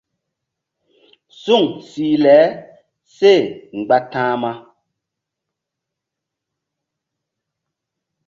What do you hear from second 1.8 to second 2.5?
sih le